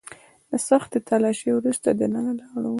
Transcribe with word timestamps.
د 0.49 0.51
سختې 0.67 0.99
تلاشۍ 1.07 1.49
وروسته 1.53 1.87
دننه 1.99 2.31
لاړو. 2.39 2.69